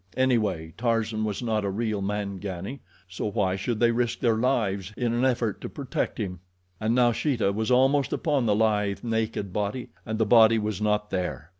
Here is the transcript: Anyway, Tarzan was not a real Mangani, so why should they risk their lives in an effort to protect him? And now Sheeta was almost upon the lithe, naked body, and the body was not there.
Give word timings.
Anyway, 0.17 0.73
Tarzan 0.79 1.23
was 1.25 1.43
not 1.43 1.63
a 1.63 1.69
real 1.69 2.01
Mangani, 2.01 2.79
so 3.07 3.27
why 3.29 3.55
should 3.55 3.79
they 3.79 3.91
risk 3.91 4.17
their 4.19 4.35
lives 4.37 4.91
in 4.97 5.13
an 5.13 5.23
effort 5.23 5.61
to 5.61 5.69
protect 5.69 6.17
him? 6.17 6.39
And 6.79 6.95
now 6.95 7.11
Sheeta 7.11 7.51
was 7.51 7.69
almost 7.69 8.11
upon 8.11 8.47
the 8.47 8.55
lithe, 8.55 9.03
naked 9.03 9.53
body, 9.53 9.89
and 10.03 10.17
the 10.17 10.25
body 10.25 10.57
was 10.57 10.81
not 10.81 11.11
there. 11.11 11.49